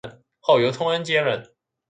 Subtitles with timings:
[0.39, 1.47] 后由通恩接任。